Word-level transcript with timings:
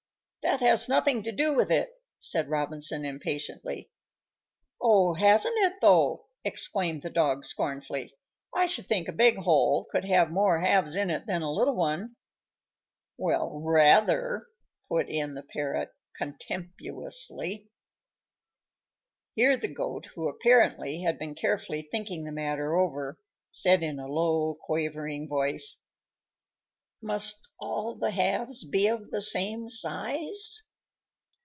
"That 0.43 0.61
has 0.61 0.89
nothing 0.89 1.21
to 1.23 1.31
do 1.31 1.53
with 1.53 1.69
it," 1.71 1.91
said 2.17 2.49
Robinson, 2.49 3.05
impatiently. 3.05 3.91
"Oh! 4.81 5.13
hasn't 5.13 5.55
it, 5.57 5.73
though!" 5.81 6.25
exclaimed 6.43 7.03
the 7.03 7.11
Dog, 7.11 7.45
scornfully. 7.45 8.17
"I 8.53 8.65
should 8.65 8.87
think 8.87 9.07
a 9.07 9.11
big 9.13 9.37
hole 9.37 9.85
could 9.91 10.03
have 10.05 10.31
more 10.31 10.59
halves 10.59 10.95
in 10.95 11.11
it 11.11 11.27
than 11.27 11.43
a 11.43 11.51
little 11.51 11.75
one." 11.75 12.15
"Well, 13.17 13.61
rather," 13.63 14.47
put 14.89 15.07
in 15.07 15.35
the 15.35 15.43
Parrot, 15.43 15.91
contemptuously. 16.17 17.69
Here 19.35 19.55
the 19.57 19.67
Goat, 19.73 20.07
who 20.15 20.27
apparently 20.27 21.03
had 21.03 21.19
been 21.19 21.35
carefully 21.35 21.83
thinking 21.83 22.23
the 22.23 22.31
matter 22.31 22.75
over, 22.75 23.19
said 23.51 23.83
in 23.83 23.99
a 23.99 24.07
low, 24.07 24.55
quavering 24.55 25.29
voice, 25.29 25.77
"Must 27.03 27.47
all 27.59 27.95
the 27.95 28.11
halves 28.11 28.63
be 28.63 28.85
of 28.85 29.09
the 29.09 29.21
same 29.21 29.69
size?" 29.69 30.61